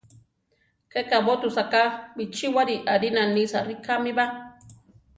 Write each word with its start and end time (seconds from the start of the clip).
Ke 0.91 1.01
kabótusa 1.09 1.63
ka, 1.71 1.83
bichíwari 2.15 2.75
arina 2.93 3.23
nisa 3.33 3.59
rikámiba. 3.69 4.25